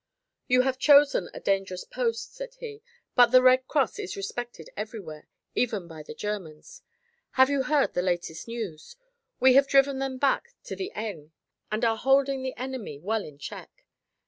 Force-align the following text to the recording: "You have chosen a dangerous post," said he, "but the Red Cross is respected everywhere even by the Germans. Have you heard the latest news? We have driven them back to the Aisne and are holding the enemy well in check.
"You 0.47 0.63
have 0.63 0.79
chosen 0.79 1.29
a 1.31 1.39
dangerous 1.39 1.83
post," 1.83 2.33
said 2.33 2.55
he, 2.55 2.81
"but 3.13 3.27
the 3.27 3.43
Red 3.43 3.67
Cross 3.67 3.99
is 3.99 4.15
respected 4.17 4.71
everywhere 4.75 5.27
even 5.53 5.87
by 5.87 6.01
the 6.01 6.15
Germans. 6.15 6.81
Have 7.33 7.51
you 7.51 7.61
heard 7.61 7.93
the 7.93 8.01
latest 8.01 8.47
news? 8.47 8.95
We 9.39 9.53
have 9.53 9.67
driven 9.67 9.99
them 9.99 10.17
back 10.17 10.55
to 10.63 10.75
the 10.75 10.91
Aisne 10.95 11.33
and 11.71 11.85
are 11.85 11.97
holding 11.97 12.41
the 12.41 12.57
enemy 12.57 12.97
well 12.97 13.23
in 13.23 13.37
check. 13.37 13.85